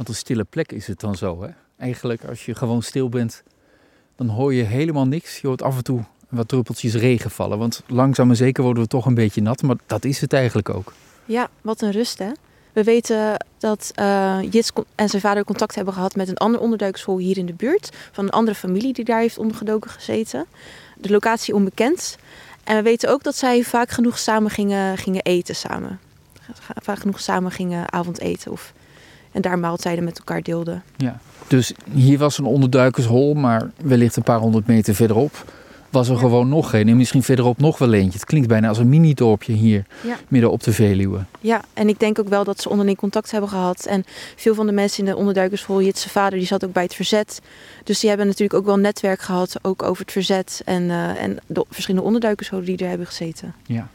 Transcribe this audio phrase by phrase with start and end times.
[0.00, 1.48] Want een stille plek is het dan zo, hè?
[1.78, 3.42] Eigenlijk, als je gewoon stil bent,
[4.16, 5.40] dan hoor je helemaal niks.
[5.40, 7.58] Je hoort af en toe wat druppeltjes regen vallen.
[7.58, 9.62] Want langzaam en zeker worden we toch een beetje nat.
[9.62, 10.92] Maar dat is het eigenlijk ook.
[11.24, 12.30] Ja, wat een rust hè.
[12.72, 17.18] We weten dat uh, Jits en zijn vader contact hebben gehad met een ander onderduikschool
[17.18, 17.96] hier in de buurt.
[18.12, 20.46] Van een andere familie die daar heeft ondergedoken gezeten.
[20.96, 22.16] De locatie onbekend.
[22.64, 26.00] En we weten ook dat zij vaak genoeg samen gingen, gingen eten samen.
[26.82, 28.52] Vaak genoeg samen gingen avondeten.
[28.52, 28.72] Of,
[29.32, 30.82] en daar maaltijden met elkaar deelden.
[30.96, 31.20] Ja.
[31.46, 35.44] Dus hier was een onderduikershol, maar wellicht een paar honderd meter verderop
[35.90, 36.88] was er gewoon nog geen.
[36.88, 38.18] En misschien verderop nog wel eentje.
[38.18, 39.84] Het klinkt bijna als een mini-dorpje hier,
[40.28, 41.18] midden op de Veluwe.
[41.40, 43.86] Ja, en ik denk ook wel dat ze onderling contact hebben gehad.
[43.86, 44.04] En
[44.36, 47.40] veel van de mensen in de onderduikerschool, Jitse vader, die zat ook bij het verzet.
[47.84, 50.62] Dus die hebben natuurlijk ook wel netwerk gehad, ook over het verzet.
[50.64, 53.54] En, uh, en de verschillende onderduikerscholen die er hebben gezeten.
[53.66, 53.88] Ja.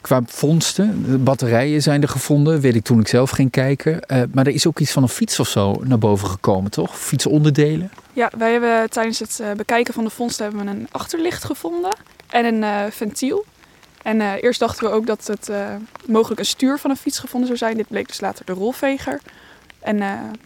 [0.00, 3.92] Qua vondsten, batterijen zijn er gevonden, weet ik toen ik zelf ging kijken.
[3.92, 6.98] Uh, maar er is ook iets van een fiets of zo naar boven gekomen, toch?
[6.98, 7.90] Fietsonderdelen?
[8.12, 11.96] Ja, wij hebben tijdens het uh, bekijken van de vondsten hebben we een achterlicht gevonden
[12.28, 13.44] en een uh, ventiel.
[14.02, 15.50] En eerst dachten we ook dat het
[16.06, 17.76] mogelijk een stuur van een fiets gevonden zou zijn.
[17.76, 19.20] Dit bleek dus later de rolveger.
[19.80, 19.96] En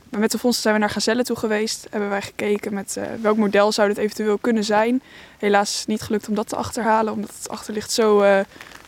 [0.09, 1.87] met de vondsten zijn we naar Gazelle toe geweest.
[1.91, 5.03] Hebben wij gekeken met welk model zou dit eventueel kunnen zijn.
[5.39, 8.25] Helaas niet gelukt om dat te achterhalen, omdat het achterlicht zo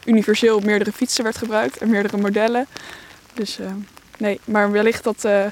[0.04, 2.66] universeel op meerdere fietsen werd gebruikt en meerdere modellen.
[3.34, 3.66] Dus uh,
[4.18, 5.50] nee, maar wellicht dat de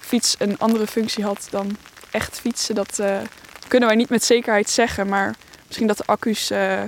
[0.00, 1.76] fiets een andere functie had dan
[2.10, 3.16] echt fietsen, dat uh,
[3.68, 5.08] kunnen wij niet met zekerheid zeggen.
[5.08, 5.34] Maar
[5.66, 6.82] misschien dat de accu's uh,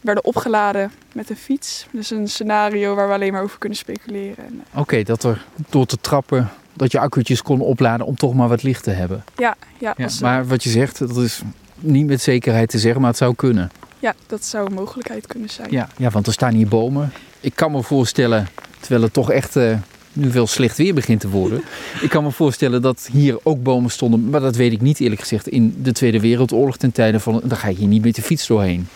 [0.00, 1.86] werden opgeladen met een fiets.
[1.90, 4.64] Dus een scenario waar we alleen maar over kunnen speculeren.
[4.70, 8.48] Oké, okay, dat er door te trappen dat je accu'tjes kon opladen om toch maar
[8.48, 9.24] wat licht te hebben.
[9.36, 11.42] Ja, ja, ja maar wat je zegt, dat is
[11.74, 13.70] niet met zekerheid te zeggen, maar het zou kunnen.
[13.98, 15.70] Ja, dat zou een mogelijkheid kunnen zijn.
[15.70, 17.12] Ja, ja want er staan hier bomen.
[17.40, 18.48] Ik kan me voorstellen,
[18.80, 19.76] terwijl het toch echt uh,
[20.12, 21.62] nu veel slecht weer begint te worden.
[22.00, 24.30] ik kan me voorstellen dat hier ook bomen stonden.
[24.30, 25.48] Maar dat weet ik niet eerlijk gezegd.
[25.48, 27.40] In de Tweede Wereldoorlog ten tijde van...
[27.44, 28.88] Dan ga je hier niet met de fiets doorheen.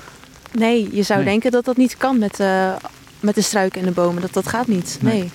[0.53, 2.75] Nee, je zou denken dat dat niet kan met, uh,
[3.21, 4.23] met de struiken en de bomen.
[4.23, 5.19] Dat, dat gaat niet, nee.
[5.19, 5.31] nee.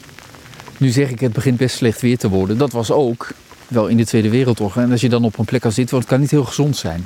[0.78, 2.58] Nu zeg ik, het begint best slecht weer te worden.
[2.58, 3.28] Dat was ook
[3.68, 4.78] wel in de Tweede Wereldoorlog.
[4.78, 7.06] En als je dan op een plek als dit woont, kan niet heel gezond zijn.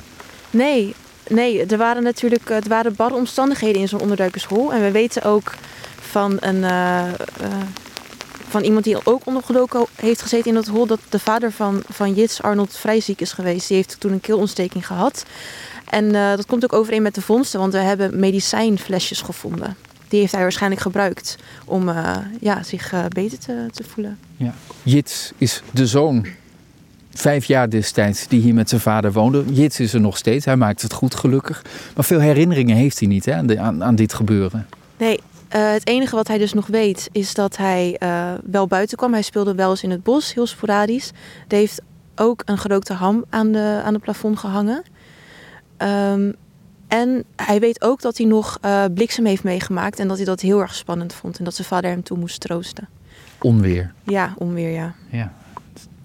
[0.50, 0.94] Nee,
[1.28, 4.72] nee, er waren natuurlijk het waren barre omstandigheden in zo'n onderduikershol.
[4.72, 5.54] En we weten ook
[6.00, 7.04] van, een, uh,
[7.40, 7.48] uh,
[8.48, 10.86] van iemand die ook ondergedoken heeft gezeten in dat hol...
[10.86, 13.68] dat de vader van, van Jits, Arnold, vrij ziek is geweest.
[13.68, 15.24] Die heeft toen een keelontsteking gehad.
[15.88, 19.76] En dat komt ook overeen met de vondsten, want we hebben medicijnflesjes gevonden.
[20.08, 21.90] Die heeft hij waarschijnlijk gebruikt om
[22.40, 24.18] ja, zich beter te, te voelen.
[24.36, 24.54] Ja.
[24.82, 26.26] Jits is de zoon
[27.10, 29.44] vijf jaar destijds die hier met zijn vader woonde.
[29.44, 31.64] Jits is er nog steeds, hij maakt het goed gelukkig.
[31.94, 34.66] Maar veel herinneringen heeft hij niet hè, aan, aan, dit gebeuren.
[34.96, 35.20] Nee,
[35.56, 39.12] uh, het enige wat hij dus nog weet is dat hij uh, wel buiten kwam.
[39.12, 41.10] Hij speelde wel eens in het bos, heel sporadisch.
[41.48, 41.82] Er heeft
[42.16, 44.82] ook een gerookte ham aan de, aan het plafond gehangen.
[45.78, 46.34] Um,
[46.90, 50.40] en hij weet ook dat hij nog uh, bliksem heeft meegemaakt en dat hij dat
[50.40, 52.88] heel erg spannend vond en dat zijn vader hem toe moest troosten.
[53.40, 53.92] Onweer.
[54.02, 54.94] Ja, onweer, ja.
[55.08, 55.32] ja.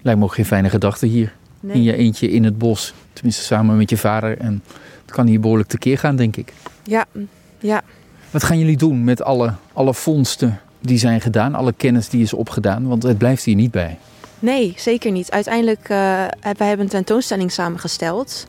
[0.06, 1.32] Lijkt me ook geen fijne gedachte hier.
[1.66, 2.94] In je eentje in het bos.
[3.12, 4.38] Tenminste samen met je vader.
[4.38, 4.62] En
[5.02, 6.52] het kan hier behoorlijk tekeer gaan, denk ik.
[6.82, 7.04] Ja,
[7.58, 7.82] ja.
[8.30, 11.54] Wat gaan jullie doen met alle, alle vondsten die zijn gedaan?
[11.54, 12.86] Alle kennis die is opgedaan?
[12.86, 13.98] Want het blijft hier niet bij.
[14.38, 15.30] Nee, zeker niet.
[15.30, 15.88] Uiteindelijk uh,
[16.40, 18.46] wij hebben een tentoonstelling samengesteld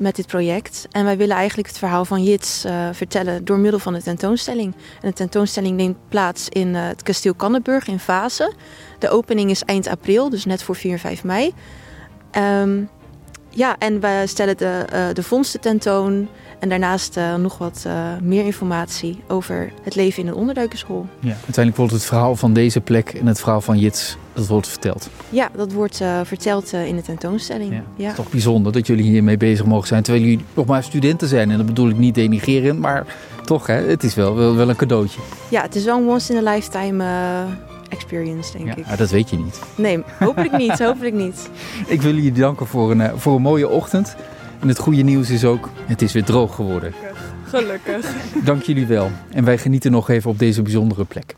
[0.00, 0.86] met dit project.
[0.90, 4.74] En wij willen eigenlijk het verhaal van Jits uh, vertellen door middel van de tentoonstelling.
[4.74, 8.52] En de tentoonstelling neemt plaats in uh, het kasteel Kannenburg in Vase.
[8.98, 11.54] De opening is eind april, dus net voor 4 en 5 mei.
[12.36, 12.88] Um,
[13.50, 16.28] ja, en we stellen de, uh, de vondsten tentoon.
[16.58, 21.06] En daarnaast uh, nog wat uh, meer informatie over het leven in een onderduikerschool.
[21.20, 24.68] Ja, uiteindelijk wordt het verhaal van deze plek en het verhaal van Jits, dat wordt
[24.68, 25.08] verteld.
[25.28, 27.72] Ja, dat wordt verteld in de tentoonstelling.
[27.72, 28.02] Ja, ja.
[28.02, 30.02] Het is toch bijzonder dat jullie hiermee bezig mogen zijn.
[30.02, 31.50] Terwijl jullie nog maar studenten zijn.
[31.50, 33.06] En dat bedoel ik niet denigrerend, maar
[33.44, 35.20] toch, hè, het is wel, wel, wel een cadeautje.
[35.48, 37.04] Ja, het is wel een once in a lifetime
[37.90, 38.98] experience, denk ja, ik.
[38.98, 39.60] Dat weet je niet.
[39.74, 41.50] Nee, hopelijk niet, hopelijk niet.
[41.86, 44.16] Ik wil jullie danken voor een, voor een mooie ochtend.
[44.60, 46.94] En het goede nieuws is ook, het is weer droog geworden.
[47.44, 48.14] Gelukkig.
[48.44, 49.10] Dank jullie wel.
[49.30, 51.34] En wij genieten nog even op deze bijzondere plek.